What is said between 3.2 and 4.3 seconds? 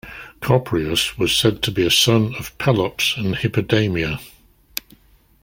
Hippodameia.